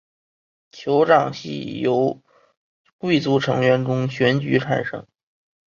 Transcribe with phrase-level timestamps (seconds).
[0.71, 2.23] 酋长系由
[2.97, 5.05] 贵族成员中选举产生。